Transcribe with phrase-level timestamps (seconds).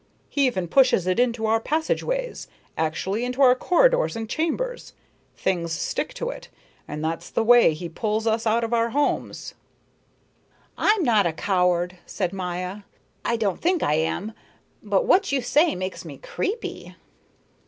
[0.29, 4.93] He even pushes it into our passageways actually, into our corridors and chambers.
[5.37, 6.49] Things stick to it,
[6.87, 9.53] and that's the way he pulls us out of our homes."
[10.75, 12.77] "I am not a coward," said Maya,
[13.23, 14.33] "I don't think I am,
[14.81, 16.95] but what you say makes me creepy."